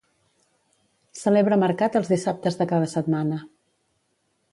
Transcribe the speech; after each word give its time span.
Celebra 1.23 1.59
mercat 1.63 1.97
els 1.99 2.09
dissabtes 2.13 2.57
de 2.61 2.67
cada 2.75 2.89
setmana. 2.95 3.39